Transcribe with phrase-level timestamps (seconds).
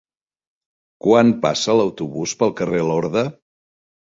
[1.07, 3.25] Quan passa l'autobús pel carrer Lorda?